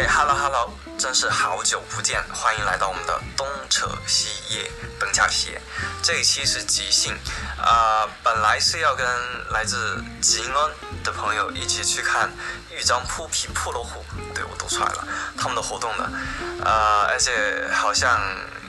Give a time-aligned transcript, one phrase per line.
[0.00, 5.58] OK，Hello Hello，真是好久不见，欢迎来到我们的东扯西叶本卡西。
[6.02, 7.14] 这一期是即兴，
[7.62, 9.06] 啊，本来是要跟
[9.50, 10.70] 来自吉安
[11.04, 12.30] 的朋友一起去看
[12.70, 14.02] 豫章铺皮破落虎，
[14.34, 15.06] 对我读出来了，
[15.36, 16.10] 他们的活动的，
[16.64, 18.18] 呃，而且好像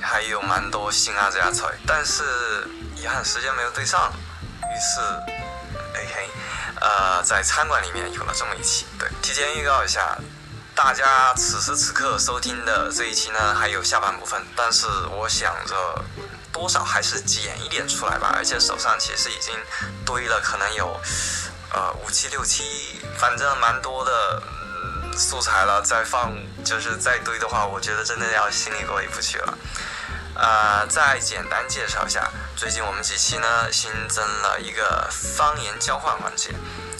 [0.01, 4.11] 还有蛮多新啊这家菜，但是遗憾时间没有对上，
[4.63, 4.99] 于是，
[5.93, 6.29] 嘿嘿，
[6.81, 10.17] 呃，在餐馆里面有了这么一期，对，提前预告一下。
[10.73, 16.03] 大家此时此刻收听的这一期呢，还有下半部分，但是我想着
[16.51, 18.33] 多少还是剪一点出来吧。
[18.35, 19.53] 而且手上其实已经
[20.05, 20.99] 堆了，可能有
[21.73, 22.63] 呃五七六七，
[23.17, 24.41] 反正蛮多的
[25.15, 25.81] 素材了。
[25.83, 29.57] 再放就是再堆的话，我觉得真的要心里过意不去了。
[30.33, 36.55] 呃，再简单介绍一下，最近我们几期呢新增了一个方言交换环节，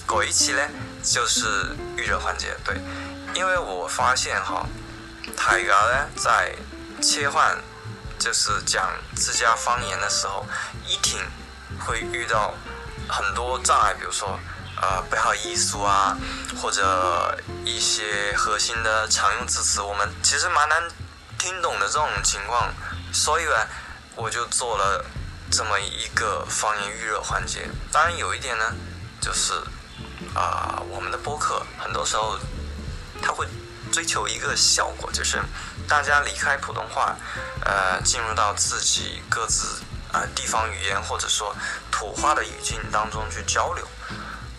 [0.06, 0.62] 过一期呢
[1.02, 2.76] 就是预热环节，对。
[3.34, 4.66] 因为我发现哈，
[5.38, 6.54] 大家呢在
[7.02, 7.58] 切换
[8.20, 10.46] 就是讲自家方言的时候，
[10.86, 11.20] 一听
[11.80, 12.54] 会遇到
[13.08, 14.38] 很多障碍，比如说
[14.82, 16.16] 呃不好意思啊，
[16.62, 20.84] 或者一些核心的常用字词，我们其实蛮难
[21.38, 22.72] 听懂的这种情况，
[23.14, 23.68] 所以呢，
[24.16, 25.04] 我就做了
[25.50, 27.68] 这么一个方言预热环节。
[27.92, 28.76] 当然有一点呢，
[29.22, 29.54] 就是
[30.36, 32.38] 啊我们的播客很多时候。
[33.22, 33.48] 他会
[33.92, 35.40] 追求一个效果，就是
[35.88, 37.16] 大家离开普通话，
[37.66, 41.56] 呃，进入到自己各自呃地方语言或者说
[41.92, 43.86] 土话的语境当中去交流，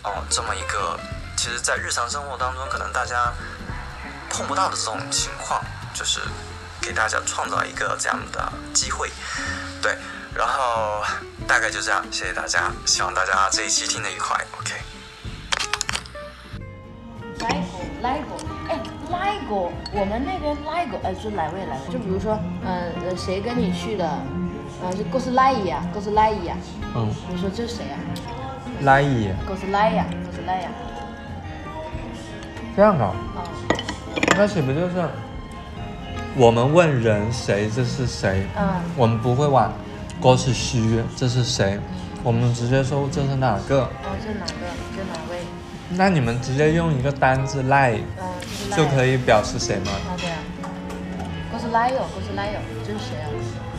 [0.03, 0.99] 哦，这么一个，
[1.35, 3.33] 其实，在日常生活当中可能大家
[4.29, 6.21] 碰不到的这种情况，就是
[6.81, 9.11] 给大家创造一个这样的机会，
[9.81, 9.97] 对，
[10.35, 11.03] 然后
[11.47, 14.75] 大概就这样，谢谢大家，希望大家这一期听得愉快，OK。
[17.39, 18.52] 来过，来过。
[19.13, 21.93] 来过，我们那边 LIGO，，哎，是哪位来过？
[21.93, 24.05] 就比如说，嗯，呃，谁跟你去的？
[24.05, 26.57] 啊，就哥斯拉伊呀，哥斯拉伊呀。
[26.95, 27.07] 嗯。
[27.29, 27.97] 你说这是谁呀？
[28.81, 29.29] 拉伊。
[29.47, 30.67] 哥斯拉呀，哥斯拉呀。
[32.75, 33.13] 这样啊？
[33.37, 33.77] 嗯。
[34.35, 34.95] 那岂不就是
[36.35, 38.45] 我们问人谁这是谁？
[38.57, 38.81] 嗯。
[38.97, 39.69] 我们不会问
[40.21, 41.79] 哥是虚这是谁？
[42.23, 43.83] 我们直接说这是哪个？
[43.83, 44.65] 哦，这哪个？
[44.95, 45.42] 这哪位？
[45.89, 47.97] 那你们直接用一个单字赖。
[48.75, 49.91] 就可以表示谁吗？
[50.09, 50.37] 啊，对啊，
[51.53, 53.29] 我是来哟，我是来哟，这是谁啊？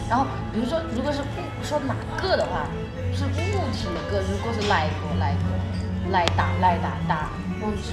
[0.08, 1.18] 然后比如说，如果是
[1.66, 2.68] 说哪个的话，
[3.12, 7.14] 是物体的个，如果是来过来过来打来打打，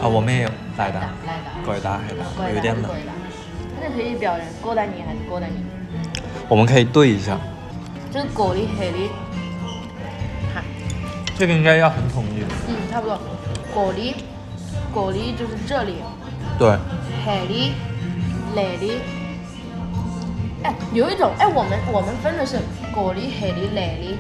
[0.04, 2.92] 啊，我们也有来打来打，过来打还打，有点冷。
[3.82, 5.66] 那可以表人过来你还是过来你？
[6.48, 7.36] 我们可以对一下。
[8.14, 9.10] 这个过的黑的，
[10.54, 10.64] 看。
[11.36, 12.44] 这个应该要很统一。
[12.70, 13.20] 嗯，差不多。
[13.74, 14.16] 过的，
[14.94, 15.96] 过的就是这里。
[16.60, 16.78] 对，
[17.26, 17.74] 海里、
[18.56, 19.00] 来里，
[20.64, 22.60] 哎，有一种哎，我们我们分的是
[22.94, 24.18] 过里、海里、来里，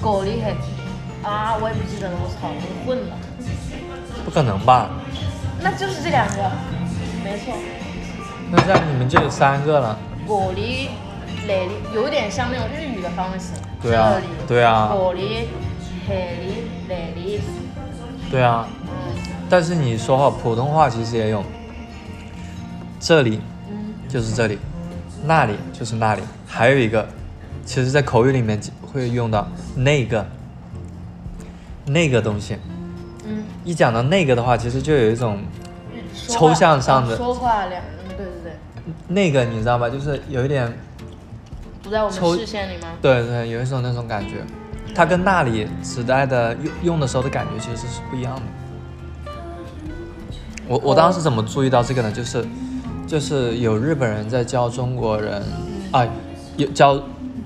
[0.00, 0.52] 过里、海
[1.28, 3.16] 啊，我也不记得了，我操，我混了。
[4.24, 4.90] 不可能吧？
[5.60, 6.50] 那就是这两个，
[7.22, 7.54] 没错。
[8.50, 9.98] 那这样你们就有三个了。
[10.26, 10.88] 过里、
[11.46, 13.52] 来里，有点像那种日语的方式。
[13.80, 14.14] 对啊，
[14.48, 14.88] 对啊。
[14.92, 15.48] 过里、
[16.08, 17.05] 海里、来里。
[18.30, 18.66] 对啊。
[19.48, 21.44] 但是你说哈，普通话其实也有，
[22.98, 23.40] 这里，
[24.08, 24.58] 就是这里，
[25.24, 27.06] 那里就是那里，还有一个，
[27.64, 28.60] 其实，在口语里面
[28.92, 30.26] 会用到那个，
[31.84, 32.58] 那个东西，
[33.24, 35.38] 嗯，一讲到那个的话，其实就有一种
[36.28, 37.80] 抽象上的说话两，
[38.16, 38.52] 对对对，
[39.06, 39.88] 那个你知道吧？
[39.88, 40.76] 就是有一点
[41.84, 42.88] 不在我们视线里吗？
[43.00, 44.42] 对对，有一种那种感觉，
[44.96, 48.42] 它跟那里时代的用用的时候的感觉其实是不一样的。
[50.66, 52.10] 我我当时怎么注意到这个呢？
[52.10, 52.42] 就是，
[53.06, 55.42] 就是有日本人在教中国人，
[55.92, 56.08] 啊，
[56.56, 56.98] 有教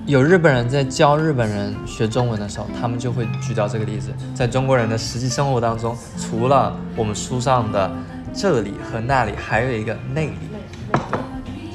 [0.05, 4.11] 有日本人在教日本人学中文的时候，他们就会举到这个例子。
[4.33, 7.91] 在中国人的实际生活当中，除了我们书上的
[8.33, 10.33] 这里和那里，还有一个那里。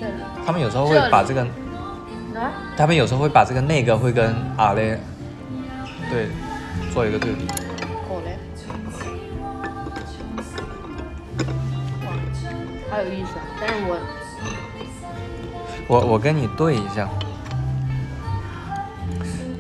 [0.01, 0.09] 对，
[0.45, 1.47] 他们有时候会把这个，
[2.79, 4.99] 他们有时候会把这个那个会跟啊嘞，
[6.11, 6.29] 对，
[6.93, 7.47] 做一个对比。
[12.89, 13.45] 好有意思啊！
[13.61, 13.99] 但是我，
[15.89, 17.07] 我我跟你对一下，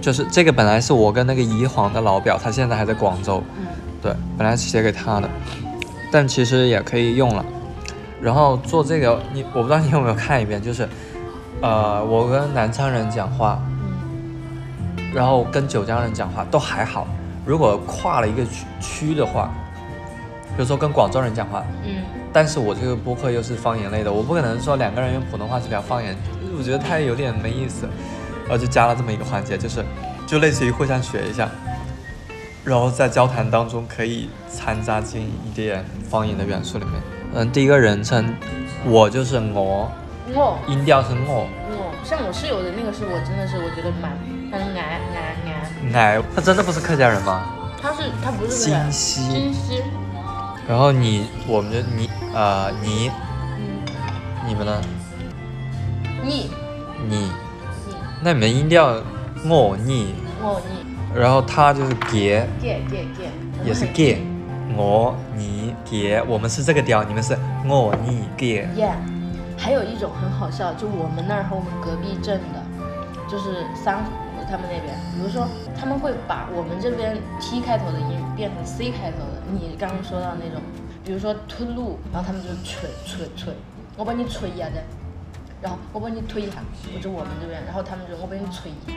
[0.00, 3.66] 就是这个本来是我跟那个怡黄的老表，他现在还在广州，嗯，
[4.00, 5.28] 对，本来是写给他的，
[6.10, 7.44] 但其实也可以用了。
[8.22, 10.88] 然后做这个，你我不知道你有没有看一遍，就是，
[11.60, 13.60] 呃，我跟南昌人讲话，
[15.14, 17.06] 然后跟九江人讲话都还好，
[17.44, 19.50] 如果跨了一个区区的话，
[20.56, 22.02] 比如说跟广州人讲话，嗯。
[22.32, 26.14] 但是我这个播客又是方言类的，我不可能说两个人用普通话去聊方言，
[26.58, 27.88] 我觉得太有点没意思，
[28.42, 29.82] 然后就加了这么一个环节，就是
[30.26, 31.48] 就类似于互相学一下，
[32.62, 36.94] 然后在交谈当中可以掺杂进一点方言的元素里面。
[37.32, 38.34] 嗯，第一个人称
[38.84, 39.90] 我就是我，
[40.34, 40.58] 我。
[40.66, 41.94] 音调是我，我。
[42.04, 44.12] 像我室友的那个是我真的是我觉得蛮
[44.58, 45.36] 很矮矮
[45.92, 47.46] 矮，哎，他真的不是客家人吗？
[47.80, 49.82] 他是他不是金个溪，金溪，
[50.66, 53.10] 然后你，我们就你啊、你
[53.58, 53.84] 嗯，
[54.46, 54.80] 你们呢？
[56.24, 56.50] 你。
[57.08, 57.30] 你，你。
[58.22, 59.00] 那你们音调
[59.44, 64.18] 我你，我你然后他就是给，get get get，也是 get，
[64.74, 68.94] 我你给，我们是这个调，你们是我你给，Yeah，
[69.56, 72.62] 还有一种很好笑，就我们那儿和我们隔壁镇的，
[73.30, 74.10] 就是三湖
[74.48, 75.46] 他们那边，比如说
[75.78, 80.62] 他们会把我们这边 T 开头的音变成 C 开头的，你刚刚说到那种，
[81.04, 83.52] 比如说吞路，然后他们就吹吹吹，
[83.96, 84.76] 我帮你吹一下子，
[85.60, 86.58] 然后我帮你推一下，
[86.94, 88.92] 我就我们这边，然后他们就我帮你吹一下，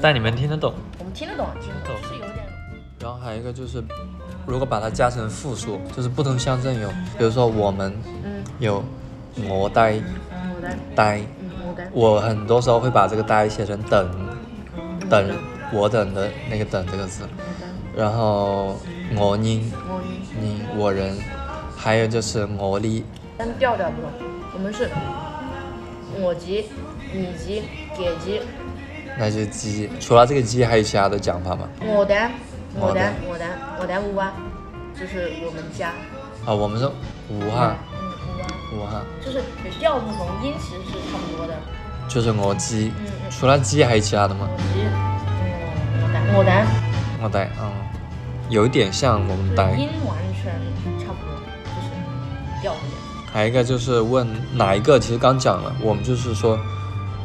[0.00, 0.74] 但你们听得懂。
[0.98, 2.46] 我们听得懂，听得懂，就是有点
[3.00, 3.82] 然后还有一个就是，
[4.46, 6.88] 如果把它加成复数，就是不同乡镇有，
[7.18, 7.92] 比如说我们
[8.22, 8.82] 嗯，有
[9.48, 10.00] 我呆
[10.94, 11.20] 呆，
[11.90, 14.08] 我很多时候会把这个呆写成等，
[15.12, 15.36] 等
[15.70, 17.28] 我等的那个等这个字，
[17.94, 18.80] 然后
[19.14, 20.22] 我音我你。
[20.40, 21.14] 你我人，
[21.76, 23.04] 还有就是我力，
[23.36, 24.10] 但调调不同，
[24.54, 24.88] 我们是
[26.18, 26.64] 我级、
[27.12, 27.62] 你级、
[27.94, 28.40] 给级、
[29.18, 29.90] 那就鸡。
[30.00, 31.68] 除了这个鸡，还有其他的讲法吗？
[31.82, 32.30] 我的、
[32.74, 33.46] 我的我的、我的、
[33.80, 34.32] 我的五啊，
[34.98, 35.92] 就是我们家，
[36.46, 36.86] 啊，我们是
[37.28, 38.00] 武汉，嗯，
[38.72, 39.42] 武汉，武汉就是
[39.78, 41.52] 调不同，音其实是差不多的。
[42.08, 42.92] 就是我鸡。
[42.98, 44.56] 嗯嗯，除了鸡还有其他的吗我？
[44.58, 46.66] 级，嗯，我的、我的，
[47.24, 47.72] 我呆，嗯，
[48.50, 49.70] 有一点像我们呆。
[49.72, 50.52] 音完全
[50.98, 51.34] 差不多，
[51.64, 52.74] 就是调。
[53.32, 56.58] 还有一个就是问哪一个，其实刚讲了，我们就是说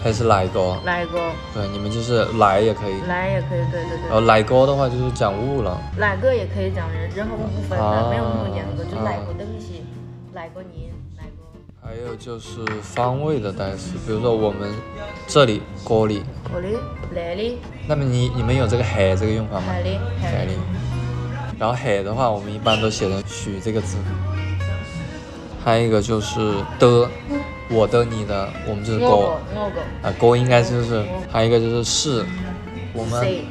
[0.01, 1.19] 还是哪一个，来个
[1.53, 9.83] 对，你们就是来也可以，来也可以，对对然后对，哪个的话就是讲物了，哪个也可以讲人，人和物不分啊的，没有那么严格，就啊哪个东西，
[10.33, 10.96] 哪个人，哪个。
[11.87, 14.69] 还有就是方位的代词，比如说我们
[15.25, 16.77] 这里锅里，这里、
[17.15, 17.57] 那里、
[17.87, 19.67] 那么你你们有这个海这个用法吗？
[19.67, 20.51] 海里、海里，
[21.57, 23.95] 然后海的话，我们一般都写成许这个字。
[25.63, 27.09] 还有一个就是的，
[27.69, 29.21] 我的、你的，我们就是锅我
[29.55, 32.25] 个、我个、啊，锅应该就是，还有一个就是是，
[32.93, 33.43] 我们？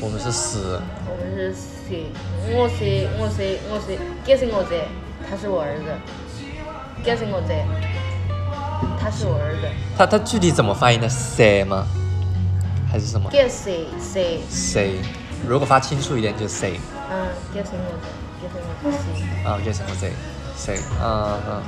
[0.00, 2.06] 我们是死，我们是谁？
[2.56, 4.88] 我谁我谁我谁，这是我谁，
[5.30, 5.84] 他是我儿子。
[7.06, 7.54] 这是我这，
[8.98, 9.68] 他是我儿子。
[9.96, 11.08] 他他具体怎么发音的？
[11.08, 11.86] 谁吗？
[12.90, 13.30] 还是什么？
[13.30, 14.40] 这是谁？
[14.50, 14.98] 谁？
[15.46, 18.10] 如果发清楚一点就谁嗯，这是我这，
[18.42, 19.44] 这是我这谁？
[19.44, 20.12] 啊，就是我谁
[20.56, 21.62] 谁嗯嗯。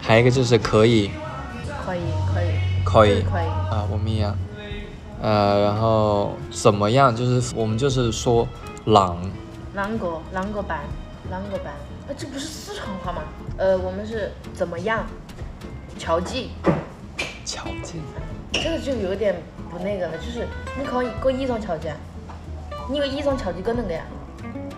[0.00, 1.10] 还有一个就是可以，
[1.84, 2.00] 可以
[2.32, 2.46] 可以
[2.84, 3.46] 可以可以。
[3.74, 4.38] 啊，我们一样。
[5.20, 7.14] 呃，然后怎么样？
[7.16, 8.46] 就是我们就是说
[8.84, 9.18] 朗，
[9.76, 10.82] 啷个啷个办？
[11.30, 11.74] 啷个办？
[12.08, 13.22] 哎，这不是四川话吗？
[13.58, 15.06] 呃，我们是怎么样？
[15.98, 16.50] 乔记。
[17.44, 18.02] 巧劲，
[18.52, 19.34] 这个就有点
[19.70, 20.46] 不那个了，就是
[20.76, 21.96] 你可以个衣裳乔记啊，
[22.90, 24.02] 你个衣裳乔记个能个呀？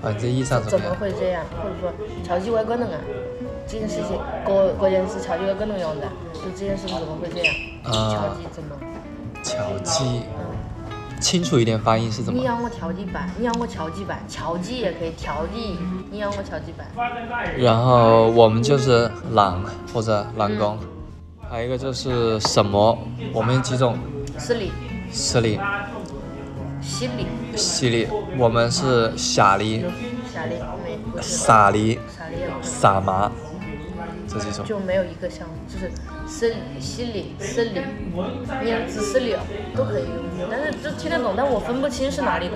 [0.03, 0.95] 啊，这意上怎怎么？
[0.95, 1.43] 会这样？
[1.57, 1.91] 或者说
[2.23, 3.01] 乔记我个能啊？
[3.67, 7.55] 这件事情，个个件事乔记我个能用的，就这件事情怎么会这样？
[7.85, 8.77] 啊乔记怎么？
[9.43, 10.48] 巧记，嗯，
[11.21, 12.39] 清楚一点发音是怎么？
[12.39, 15.77] 你让我调剂版，你让我调剂版，调剂也可以调剂，
[16.11, 16.87] 你让我调剂版。
[17.57, 20.79] 然后我们就是朗或者朗工，
[21.51, 22.99] 还有一个就是什么？
[23.33, 23.99] 我们有几种
[24.39, 24.73] 是里，
[25.13, 25.59] 实力？
[26.81, 28.09] 西里，犀利，
[28.39, 29.85] 我们是傻里
[30.31, 30.55] 傻力、
[31.21, 31.79] 啥里
[32.39, 32.71] 也不是。
[32.71, 33.31] 傻麻
[34.29, 34.65] 这几种。
[34.65, 35.91] 就没有一个像，就是
[36.29, 37.81] 是西里、是里、
[38.63, 39.35] 念字是里
[39.75, 40.03] 都可以
[40.39, 42.55] 用，但是就听得懂，但我分不清是哪里的。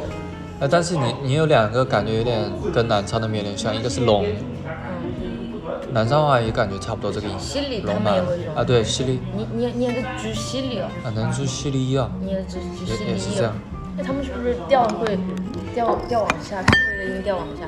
[0.60, 2.38] 呃，但是你你有两个感觉有点
[2.72, 5.60] 跟南昌那边有点像，一个是龙，嗯，
[5.92, 7.34] 南昌话也感觉差不多这个音。
[7.40, 13.52] 西里他龙南们也会用啊，对，西利你你你也个举西里哦，啊，能出犀利啊，你也举举西也也是这样。
[13.96, 15.18] 那他们是不是调会
[15.74, 17.66] 调调往下，开会的音调往下？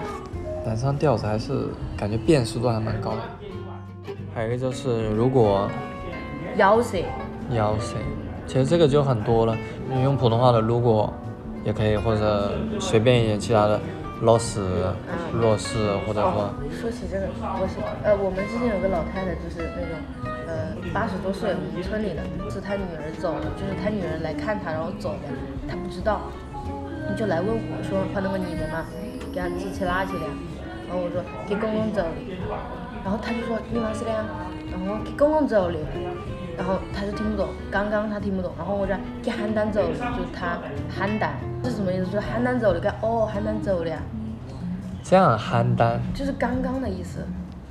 [0.64, 3.18] 南昌调子还是感觉辨识度还蛮高的。
[4.34, 5.68] 还有一个就是如果
[6.56, 6.99] 腰舌，
[7.50, 7.96] 要谁，
[8.46, 9.56] 其实这个就很多了。
[9.90, 11.12] 你用普通话的如果
[11.64, 13.80] 也可以，或者随便一点其他的，
[14.23, 14.62] 老死、
[15.32, 17.26] 弱势，或者说哦，说起这个，
[17.61, 19.99] 我是呃，我们之前有个老太太，就是那种
[20.46, 25.28] 呃八十多岁，我们村里的，是她女儿走了，就是她女儿来看她，然后走的，
[25.68, 26.20] 她不知道，
[27.11, 28.87] 你就来问我说，换那个女的嘛，
[29.32, 30.28] 给她支起拉起来，
[30.87, 32.02] 然后我说给公公走。
[32.14, 32.38] 哩，
[33.02, 34.25] 然后她就说你妈是的呀，
[34.74, 35.78] 然后我给公公走的，
[36.56, 40.58] 然后他就听不懂，刚刚他听不懂，然后我说给邯郸走哩，就是他
[40.90, 41.30] 邯郸
[41.64, 42.06] 是什么意思？
[42.06, 44.02] 就是邯郸走哩，干哦邯郸走哩啊，
[45.02, 47.24] 这样邯郸，就是刚刚的意思，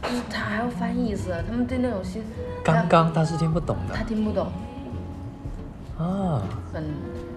[0.03, 2.23] 就是他还要翻译意思，他们对那种新
[2.63, 4.47] 刚刚他是听不懂的他听不懂，
[5.97, 6.41] 啊。
[6.73, 6.83] 很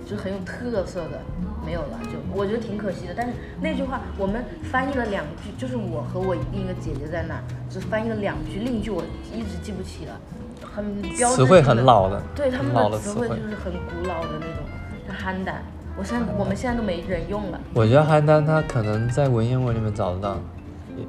[0.08, 1.20] 就很有特色的，
[1.64, 3.14] 没有了，就我觉得挺可惜的。
[3.16, 9.02] 但是那句话我们翻译了两句，就是我和我另一个姐姐在那儿，只翻译了两句，另一句我
[9.34, 10.18] 一直记不起了，
[10.62, 13.34] 很标志词汇很老的，对他们老的的词汇就。
[13.34, 14.64] 是很古老的那种，
[15.08, 15.54] 像邯郸，
[15.98, 17.60] 我现在我们现在都没人用了。
[17.74, 20.36] 我觉得邯郸它可能在文言文里面找得到，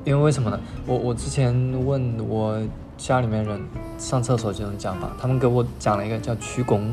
[0.04, 0.60] 因为为什么呢？
[0.88, 1.54] 我我之前
[1.86, 2.60] 问我
[2.98, 3.62] 家里面人
[4.00, 6.92] 上厕所这种讲法，他们给我讲了一个叫曲弓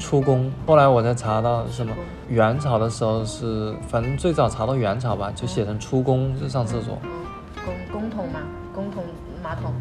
[0.00, 1.94] 出宫，后来我才查到什么
[2.28, 6.98] 元朝的时候是，反正最早查到元朝吧，就写成出宫就上厕所。
[7.04, 7.10] 嗯，
[7.64, 8.40] 公公桶嘛，
[8.74, 9.04] 公桶
[9.42, 9.72] 马桶，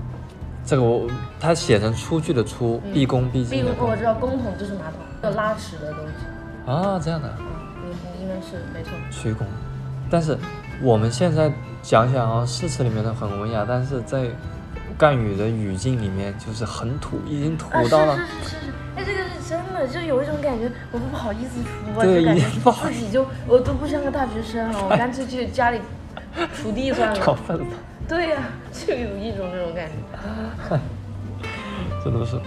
[0.65, 1.07] 这个我
[1.39, 6.69] 他写成出去的出，毕恭毕敬的恭我知道公桶就是马桶，有拉屎的东西。
[6.69, 8.91] 啊，这样的嗯，应应该是没错。
[9.09, 9.47] 曲宫。
[10.11, 10.37] 但是
[10.81, 14.27] 我们现在想想啊，诗词里面的很文雅，但是在
[14.97, 18.17] 赣语的语境里面就是很土，已经土啊，到了。
[18.17, 19.38] 是是是是，哎，这个是
[19.79, 22.43] 真的，就有一种感觉，我都不好意思出啊，就感觉
[22.83, 25.79] 自己就我都不像个大学生了，我干脆去家里
[26.61, 27.37] 锄地算了。
[28.07, 28.41] 对呀、
[28.73, 30.79] 就有一种这种感觉。
[32.03, 32.37] 真的是。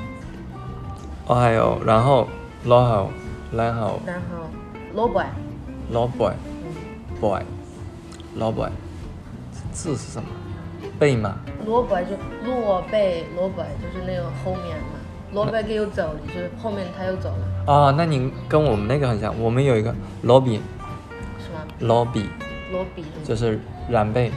[1.27, 2.27] 哦，还有，然后
[2.65, 3.11] 老好，
[3.53, 4.51] 然后然后
[4.93, 5.23] 萝卜，
[5.91, 7.41] 老 boy 嗯，boy
[8.35, 8.69] 老 boy，
[9.71, 10.29] 字是什么？
[10.99, 14.99] 背吗，萝卜就落背，萝卜就是那个后面嘛，
[15.33, 20.61] 萝卜给又走了，就是后面他又走了，啊，那你跟我们那个很像，我们有一个 lobby
[21.39, 22.27] 是吗？lobby
[22.71, 23.05] 罗比。
[23.25, 23.59] 就是
[23.89, 24.31] 染贝，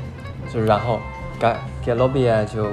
[0.51, 0.99] 就是然后
[1.39, 2.63] 给给 lobby 啊就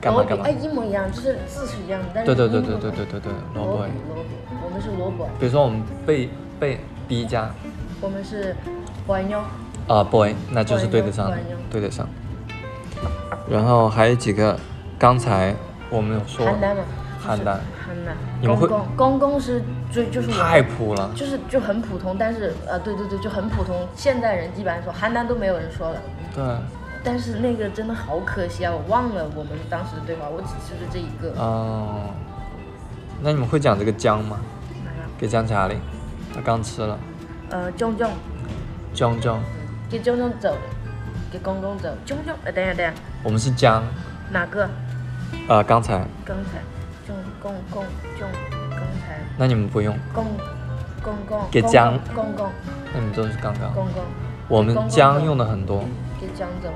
[0.00, 0.44] 干嘛干嘛。
[0.44, 0.50] 哎，。
[0.50, 3.92] 一模一样，就是字是一样的，但是对对对对对对对对，罗比。
[4.14, 4.30] 罗比，
[4.64, 7.50] 我们是萝卜，比如说我们贝贝 b 加。
[8.00, 8.54] 我们是
[9.06, 9.40] 波妞，
[9.88, 11.36] 啊 boy，那就是对得上的，
[11.70, 12.08] 对得上。
[13.50, 14.56] 然后还有几个，
[14.98, 15.54] 刚才
[15.90, 16.82] 我们说邯郸嘛，
[17.28, 26.00] 邯郸邯郸你们会公公公公是最就是我太普了，就是就很普通，但是呃对对对就很普通，现代人基本上说邯郸都没有人说了。
[26.34, 26.44] 对，
[27.04, 31.38] 但是那个真的好可惜啊，我忘了我们当时的对话，我只记得这一个。
[31.40, 32.10] 哦，
[33.22, 34.38] 那你们会讲这个姜吗？
[35.18, 35.74] 给姜茶里，
[36.32, 36.96] 他刚吃了，
[37.50, 38.08] 呃，炯炯，
[38.94, 39.40] 姜姜，
[39.90, 40.56] 给炯炯走，
[41.32, 42.94] 给公公走，炯炯，呃，等一下等一下，
[43.24, 43.82] 我们是姜，
[44.30, 44.68] 哪个？
[45.48, 46.77] 呃，刚才，刚才，炯
[47.40, 47.84] 公公
[48.18, 48.28] 用，
[48.70, 50.24] 刚才那你们不用，公
[51.02, 52.48] 公公公给姜公公
[52.92, 53.72] 那你们都是刚刚。
[53.72, 54.02] 公公，
[54.48, 55.84] 我们姜用的很多。
[56.20, 56.68] 给姜走，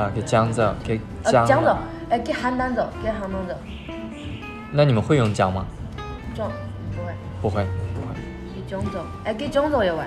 [0.00, 1.46] 啊，给姜走，给呃，姜。
[1.46, 1.76] 姜走，
[2.08, 3.54] 哎，给邯郸走，给邯郸走，
[4.72, 5.66] 那你们会用姜吗？
[6.34, 6.50] 炯
[6.96, 7.64] 不会，不会，
[7.94, 8.14] 不会，
[8.54, 10.02] 给炯走，哎，给炯走也会，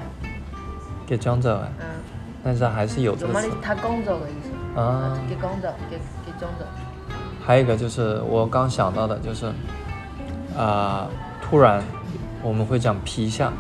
[1.05, 1.85] 给姜子，嗯，
[2.43, 3.47] 但是还是有这个词。
[3.47, 5.19] 有么的他公走的意思，啊。
[5.29, 6.65] 给公走，给给炯走。
[7.45, 9.51] 还有一个就是我刚想到的，就是
[10.57, 11.07] 啊、
[11.41, 11.83] 突然
[12.41, 13.51] 我们会讲皮下，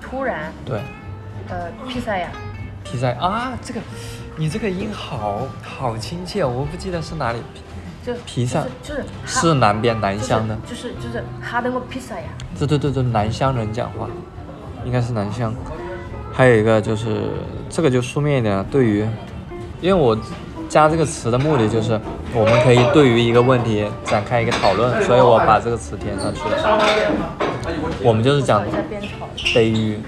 [0.00, 0.80] 突然，对，
[1.48, 2.28] 呃，披萨呀，
[2.82, 3.80] 皮下啊，这个
[4.36, 7.38] 你这个音好好亲切，我不记得是哪里，
[8.04, 8.64] 就披萨。
[8.82, 12.26] 就是就是是南边南乡的，就是就是哈登个披萨呀，
[12.58, 14.08] 对对对对，南乡人讲话，
[14.84, 15.54] 应该是南乡。
[16.32, 17.30] 还有一个就是
[17.68, 19.06] 这个就书面一点了，对于，
[19.82, 20.16] 因为我
[20.72, 22.00] 加这个词的目的就是
[22.34, 26.80] 我们可以对于一个问题展开一个讨论，所以我把这个词填上去了。
[28.02, 28.64] 我们就是讲。
[29.52, 29.98] 对于，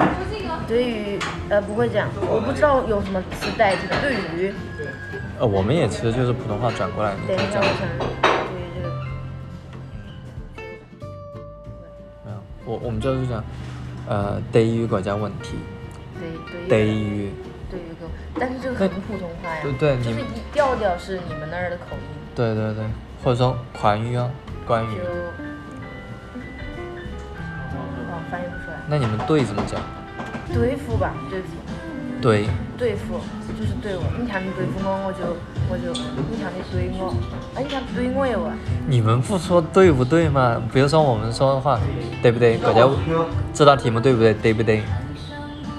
[0.67, 1.19] 对于
[1.51, 3.83] 呃不会讲，我不知道有什么词代替。
[4.01, 4.55] 对于，
[5.39, 7.93] 呃，我们也其实就是普通话转过来，等一下就这样。
[7.99, 8.89] 我想，对于这个，
[12.25, 13.45] 没有，我我们就是讲，
[14.09, 15.59] 呃，对于国家问题，
[16.19, 17.31] 对对对于
[18.39, 22.03] 但是这个很普通话呀，对对你就是一调调是你们那儿的口音，
[22.35, 22.85] 对对对，
[23.23, 24.31] 或者说款语啊，
[24.67, 25.01] 关就语，
[28.11, 29.81] 哦翻译不出来，那你们对怎么讲？
[30.53, 31.49] 对付吧，对付。
[32.23, 32.47] 对，
[32.79, 33.21] 对付
[33.59, 35.37] 就是对我，你看你对付我，我就
[35.69, 37.15] 我就你看你怼我，
[37.55, 38.57] 哎，你看怼我也完，
[38.89, 40.57] 你们不说对不对吗？
[40.73, 41.79] 比如说我们说的话，
[42.23, 42.57] 对不对？
[42.57, 42.89] 国家
[43.53, 44.33] 知道题目对不对？
[44.33, 44.83] 对不对？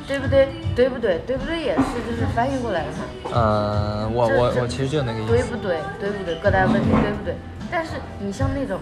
[0.07, 0.47] 对不对？
[0.75, 1.19] 对不对？
[1.25, 5.31] 对不对也是就是翻译过来的嘛，嗯、我这这我我其实就那个意思。
[5.31, 5.79] 对不对？
[6.00, 6.35] 对不对？
[6.35, 7.35] 各大问题对不对？
[7.71, 8.79] 但是你像那种，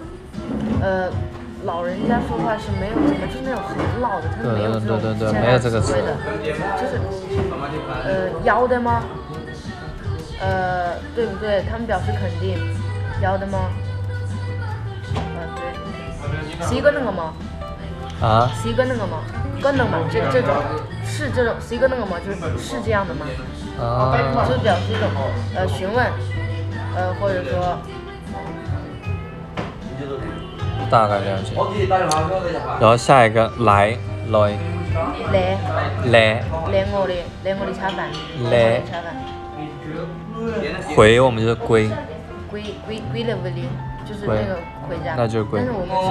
[0.82, 1.10] 呃，
[1.64, 6.18] 老人家说话是没有什么，就是那种很老的，他是没有这种对对对对没有这个词的，
[6.78, 7.00] 就是
[8.04, 9.04] 呃要的吗？
[10.42, 11.64] 呃，对不对？
[11.72, 12.60] 他们表示肯定，
[13.22, 13.70] 要的吗？
[15.16, 17.34] 呃，对，是一个那个吗？
[18.24, 19.20] 啊，是一个那个吗？
[19.62, 20.00] 跟的吗？
[20.10, 20.56] 这这种
[21.06, 22.18] 是这种是一个那个吗？
[22.26, 23.26] 就是是这样的吗？
[23.78, 24.16] 啊，
[24.48, 25.10] 就是表示一种
[25.54, 26.06] 呃询问，
[26.96, 27.78] 呃或者说
[30.90, 31.54] 大概了解。
[32.80, 33.98] 然后下一个来
[34.30, 34.58] 来
[35.34, 35.58] 来
[36.06, 37.14] 来来我的
[37.44, 38.10] 来我的吃饭，
[38.50, 38.82] 来
[40.96, 41.90] 回，我们就是归。
[42.50, 43.68] 归归归了屋里，
[44.06, 45.16] 就是那个回家。
[45.18, 46.10] 那就是归但是我们是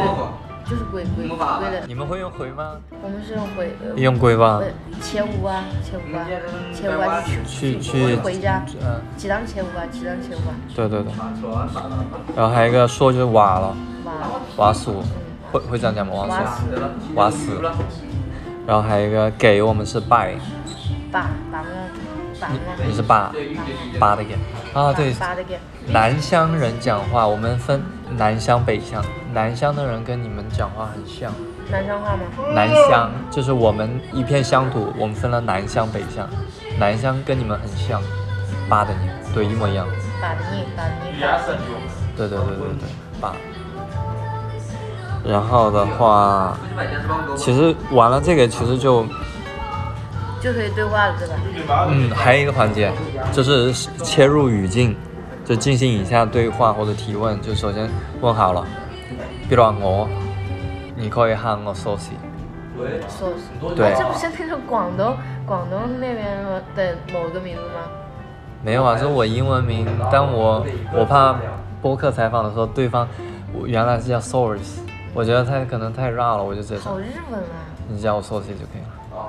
[0.69, 1.37] 就是归归归
[1.71, 2.77] 的，你们会用回吗？
[3.03, 4.61] 我们是用回呃用归吧。
[4.63, 4.67] 呃。
[5.01, 6.27] 切五啊前五啊
[6.73, 11.13] 前五啊去去去回家，嗯，几档前五啊几档前五啊，对对对。
[12.37, 14.13] 然后还有一个说就是瓦了，瓦。
[14.57, 15.03] 瓦数，
[15.51, 16.13] 会会这样讲吗？
[16.15, 18.03] 瓦瓦数，死瓦死。
[18.67, 20.35] 然后还有一个给我们是拜，
[21.11, 23.33] 爸爸我爸我你是爸，
[23.99, 24.35] 爸的给。
[24.73, 25.59] 啊对，爸的给。
[25.89, 27.83] 南乡人讲话，我们分
[28.17, 31.33] 南乡北乡，南乡的人跟你们讲话很像。
[31.71, 32.21] 南乡话吗？
[32.55, 36.29] 南乡就是我们一片乡土，我们分了南乡北乡，
[36.79, 38.03] 南乡跟你们很像，
[38.69, 39.87] 八的你，对，一模一样。
[40.21, 41.21] 八的你八的你。
[42.17, 42.89] 对对对对对，
[43.21, 43.33] 八。
[45.25, 46.59] 然后的话，
[47.37, 49.07] 其实完了这个其实就，
[50.41, 51.87] 就可以对话了，对吧？
[51.89, 52.93] 嗯，还有一个环节
[53.33, 54.97] 就是切入语境，
[55.45, 57.41] 就进行以下对话或者提问。
[57.41, 57.89] 就首先
[58.21, 58.67] 问好了，
[59.49, 60.09] 比如我，
[60.97, 61.89] 你可以喊我是。
[63.77, 65.15] 对啊这不是那个广东
[65.47, 66.25] 广东那边
[66.75, 67.81] 的某个名字吗？
[68.65, 71.37] 没有啊，是我英文名，但我我怕
[71.81, 73.07] 播客采访的时候对方
[73.53, 74.79] 我原来是叫 Source，
[75.15, 77.63] 我觉得太可能太绕了，我就直接说好日文啊！
[77.89, 78.83] 你叫我 Sosi 就可以
[79.15, 79.29] 了。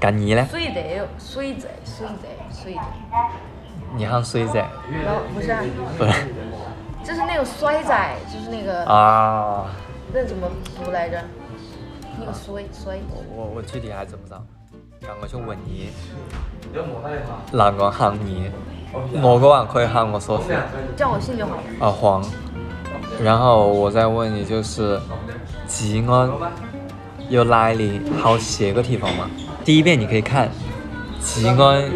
[0.00, 0.46] 干你嘞？
[0.50, 2.80] 水贼哟，水贼，水贼，水贼。
[3.96, 4.58] 你喊衰仔？
[5.04, 5.62] 然后不是啊，
[5.96, 6.12] 不是
[7.04, 9.66] 就是那个衰仔，就是那个啊，
[10.12, 11.18] 那怎么读来着？
[12.18, 12.98] 那个衰衰。
[13.34, 14.34] 我我具体还怎么着？
[15.02, 15.90] 咁我就问你，
[17.52, 18.50] 哪个喊你，
[19.22, 20.56] 我嘅話可以喊我 Sophie，
[20.96, 21.86] 叫我姓就好了。
[21.86, 22.24] 啊黄，
[23.22, 24.98] 然后我再问你就是，
[25.66, 26.30] 吉安
[27.28, 29.28] 有哪里好写个地方吗？
[29.62, 30.48] 第一遍你可以看，
[31.24, 31.90] 吉安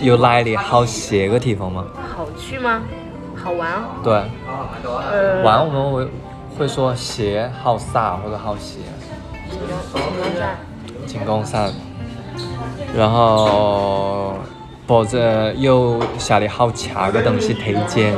[0.00, 1.84] 有哪里好寫嘅地方吗？
[2.16, 2.82] 好去吗？
[3.34, 3.78] 好玩哦。
[4.04, 4.14] 对，
[4.84, 5.42] 呃。
[5.42, 6.08] 玩我們會
[6.56, 8.78] 會說寫好撒或者好寫。
[9.50, 10.56] 景公景公站。
[11.06, 11.72] 景公山，
[12.96, 14.34] 然后
[14.86, 18.14] 或者有下的好吃的东西推荐，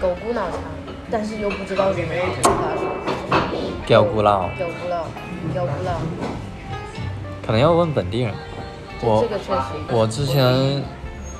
[0.00, 0.56] 狗骨脑茶，
[1.10, 2.82] 但是又不知道怎麼用普通話說。
[3.86, 5.04] 叫古老，狗骨脑，
[5.54, 5.92] 狗骨脑。
[7.46, 8.34] 可能要问本地人。
[9.06, 9.24] 我。
[9.90, 10.82] 我之前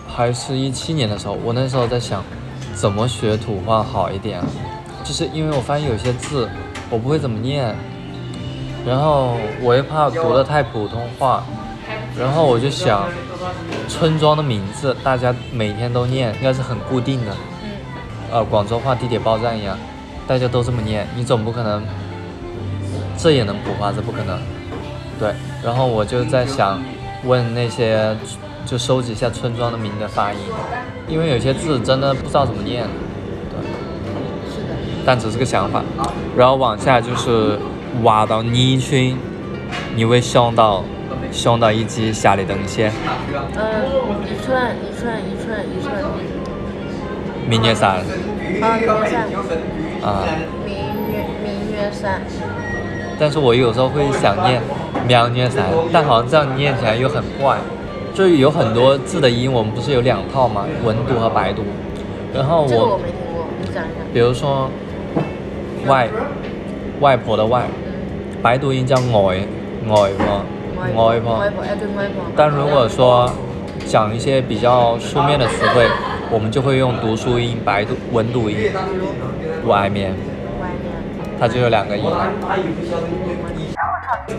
[0.07, 2.23] 还是一七年的时候，我那时候在想，
[2.75, 4.41] 怎么学土话好一点，
[5.03, 6.49] 就是因为我发现有些字
[6.89, 7.75] 我不会怎么念，
[8.87, 11.43] 然后我又怕读的太普通话，
[12.17, 13.09] 然后我就想，
[13.89, 17.33] 村庄的名字大家每天都念，应该是很固定的。
[17.65, 17.71] 嗯。
[18.33, 19.77] 呃，广州话地铁报站一样，
[20.27, 21.83] 大家都这么念，你总不可能
[23.19, 24.39] 这也能普话，这不可能。
[25.19, 25.33] 对，
[25.65, 26.83] 然后我就在想，
[27.27, 28.17] 問那些
[28.65, 30.39] 就收集一下村庄的名的发音，
[31.09, 32.85] 因为有些字真的不知道怎么念。
[33.51, 33.59] 对，
[34.51, 34.75] 是的。
[35.05, 35.83] 但只是个想法。
[36.37, 37.59] 然后往下就是
[38.03, 39.17] 挖到泥群，
[39.95, 40.85] 你会想到
[41.33, 42.85] 想到一只下的东西。
[42.85, 43.73] 嗯，
[44.25, 45.95] 一寸一寸一寸一寸。
[47.49, 47.97] 明月山。
[47.97, 48.03] 啊，
[48.61, 49.23] 明月山。
[50.03, 50.25] 啊。
[50.65, 50.75] 明
[51.13, 52.23] 月明月山。
[53.19, 54.61] 但是我有时候会想念
[55.07, 57.57] 苗虐山，但好像这样念起来又很怪。
[58.15, 60.65] 就有很多字的音，我们不是有两套吗？
[60.83, 61.63] 文读和白读。
[62.35, 62.69] 然后我。
[62.69, 63.93] 這個我沒聽過，你讲一下。
[64.13, 64.71] 比如说
[65.87, 66.09] 外
[67.01, 67.67] 外婆的外，
[68.43, 69.37] 白读音叫外
[69.87, 70.43] 外婆
[70.95, 71.45] 外婆。
[72.35, 73.31] 但如果说
[73.87, 75.87] 讲一些比较书面的词汇，
[76.31, 78.57] 我们就会用读书音、白读文读音。
[79.67, 80.15] 外面。
[80.59, 80.95] 外面。
[81.39, 82.05] 它就有两个音。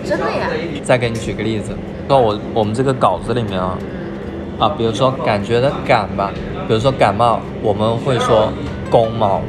[0.03, 0.49] 真的呀？
[0.83, 1.75] 再给你举个例子，
[2.07, 3.77] 那我我们这个稿子里面啊，
[4.59, 6.31] 啊，比如说感觉的感吧，
[6.67, 8.51] 比如说感冒，我们会说
[8.89, 9.41] 公毛。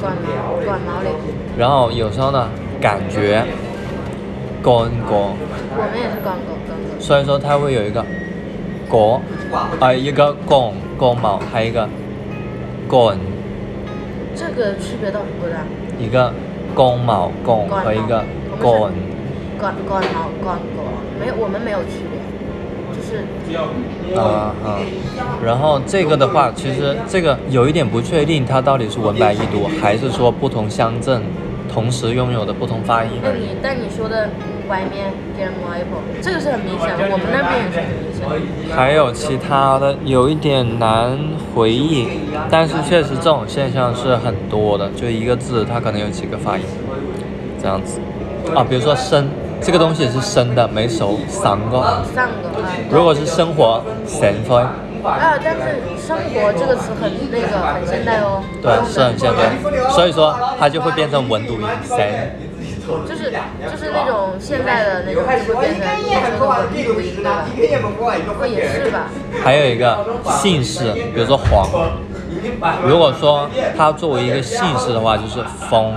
[0.00, 1.10] 感冒，感冒嘞。
[1.56, 2.48] 然后有时候呢，
[2.80, 3.44] 感觉，
[4.62, 5.34] 公公。
[5.78, 7.00] 我们也是乾果，乾果。
[7.00, 8.04] 所以说它会有一个
[8.88, 9.20] 果，
[9.80, 11.88] 啊，一个公公毛，还有一個
[12.88, 13.18] 乾。
[14.34, 15.64] 這個區別倒是不大。
[15.98, 16.32] 一个
[16.74, 18.22] 公毛公和一個
[18.60, 18.92] 乾。
[19.58, 20.84] 乾乾毛乾果，
[21.20, 22.18] 沒有，我们没有区别，
[22.94, 24.80] 就是是啊啊，
[25.44, 31.22] 然后这个的话，其实这个有一点不确定，它到底是文白异读，还是说不同乡镇
[31.72, 34.28] 同时拥有的不同发音那你但你说的
[34.68, 38.76] 外面给人外婆，这个是很明显的，我们那边也是很明显的。
[38.76, 41.18] 还有其他的，有一点难
[41.54, 42.08] 回忆，
[42.50, 46.64] 但是确实这种现象是很多的，就一个字它可能有几个发音，
[47.60, 48.00] 这样子
[48.54, 49.28] 啊，比如说生
[49.60, 51.80] 这个东西是生的，没熟，三个。
[52.14, 58.42] 上个啊，如果是生活，生活，啊，但是生活这个词很那个很现代哦。
[58.62, 59.56] 对，是很现代，
[59.90, 61.98] 所以说它就会变成文读音，生。
[62.86, 69.08] 就是就是那种现代的那种，就会变成变成文读音的，会也是吧？
[69.42, 70.06] 还有一个
[70.40, 71.68] 姓氏，比如说黄，
[72.86, 75.94] 如果说它作为一个姓氏的话，就是风；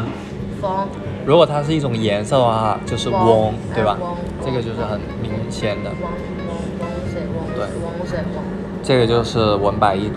[0.59, 0.87] 风
[1.29, 3.95] 如果它是一种颜色的话，就是翁翁，对吧？
[4.43, 5.91] 这个就是很明显的，
[7.55, 7.67] 对。
[8.81, 10.15] 这个就是文白异读。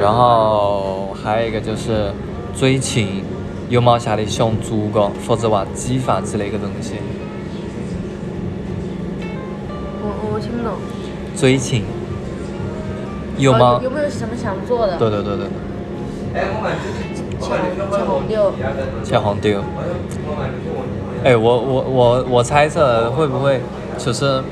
[0.00, 2.10] 然后还有一个就是
[2.56, 3.22] 追情，
[3.68, 6.94] 有冇下的想祖国，或者话激发之类的东西。
[10.00, 10.76] 我我听不懂。
[11.36, 11.84] 追情，
[13.36, 13.80] 有呃吗？
[13.84, 14.96] 有没有什么想做的？
[14.96, 15.46] 对对对对
[17.40, 18.52] 切红丢。
[19.02, 19.60] 切红丢。
[21.24, 23.60] 哎，我我我我猜测会不会
[23.98, 24.42] 就是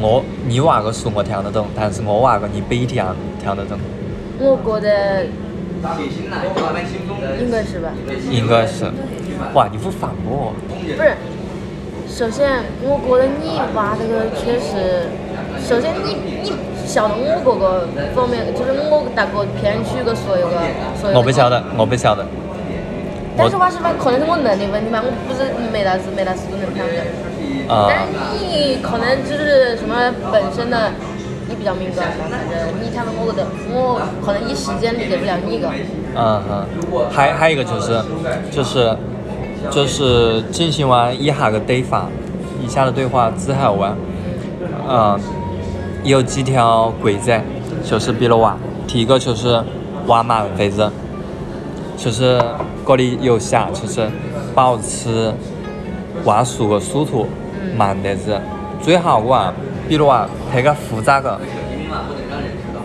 [0.00, 3.04] 我你话个书我听得懂，但是我话个你不一定
[3.42, 3.78] 听得懂，
[4.38, 5.26] 我觉得
[7.40, 7.90] 应该是吧。
[8.30, 8.84] 应该是。
[9.54, 10.54] 哇，你不反驳我？
[10.68, 11.16] 不是，
[12.06, 15.08] 首先我觉得你娃这个确实，
[15.58, 16.52] 首先你你
[16.92, 20.60] 晓得我各个方面，就是我大概偏区个所有个
[21.00, 21.16] 所有。
[21.16, 21.48] 我不晓。
[21.48, 22.26] 得，我不晓得。
[23.34, 25.40] 但是话是吧，可能是我能力问题嘛，我不是
[25.72, 27.00] 没大事没大事都能听的。
[27.72, 29.96] 啊、但是你可能就是什么
[30.30, 30.92] 本身的，
[31.48, 32.52] 你比较敏感嘛，反正
[32.82, 35.70] 你看到我觉得我可能一时间理解不了你个。
[36.14, 36.66] 嗯嗯，
[37.10, 38.02] 还还有一个就是
[38.50, 38.94] 就是
[39.70, 42.06] 就是进行完一下个对话，
[42.62, 43.96] 以下的对话之后啊，
[44.86, 45.20] 嗯，
[46.04, 47.40] 有几条规则，
[47.84, 49.62] 就是比如话，第一个就是
[50.06, 50.90] 话满为止，
[51.96, 52.42] 就是
[52.86, 54.08] 这里有写，就是
[54.54, 55.32] 保持
[56.24, 57.26] 话速的速度
[57.76, 58.40] 慢得子，
[58.80, 59.52] 最好话，
[59.88, 61.38] 比如话太个复杂个。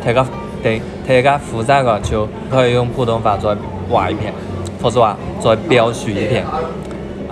[0.03, 0.25] 太个
[0.63, 3.57] 对，太个复杂个就可以用普通话作为
[3.89, 4.33] 话一遍，
[4.81, 6.45] 或者话再表述一遍。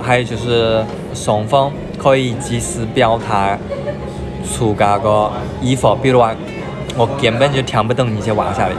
[0.01, 3.57] 还有就是送风可以及时表态
[4.45, 5.31] 出这个
[5.61, 6.31] 衣服，比如话
[6.97, 8.75] 我根本就听不懂你些话下的，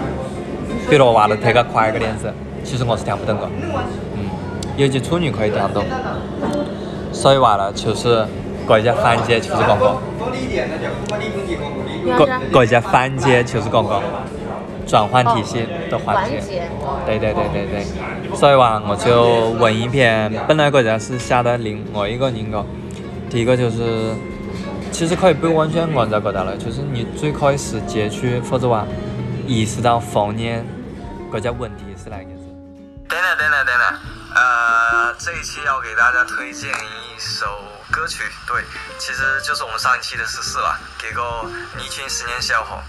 [0.88, 2.33] 比如话的太个快个点子，
[2.64, 3.48] 其实我是听不懂个。
[4.14, 4.24] 嗯，
[4.76, 5.85] 有些处女可以听懂，
[7.12, 8.26] 所以话呢，就是
[8.68, 9.96] 这一些环节就是讲讲。
[12.02, 14.02] 你要各是各一些环节就是讲讲
[14.87, 16.40] 转换体系的环节。
[17.05, 22.64] 对对对对对，所以话我就问一篇，本来这件是写的另外一个人个，
[23.29, 24.14] 第一个就是，
[24.97, 28.87] 其实可以不完全按照这个来，就是你最开始接取或者话
[29.47, 30.65] 意识到方言
[31.31, 32.41] 这些问题是哪个子。
[33.07, 33.99] 等等等等等等，
[34.35, 37.45] 呃，这一期要给大家推荐一首
[37.91, 38.63] 歌曲，对，
[38.99, 41.21] 其实就是我们上一期的十四了，给个
[41.77, 42.83] 你群十年笑话。